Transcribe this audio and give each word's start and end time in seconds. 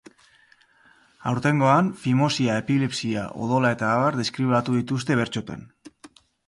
Aurtengoan, 1.31 1.91
fimosia, 2.05 2.57
epilepsia, 2.65 3.29
odola 3.49 3.75
eta 3.79 3.95
abar 4.01 4.21
deskribatu 4.23 4.81
dituzte 4.81 5.21
bertsotan. 5.25 5.67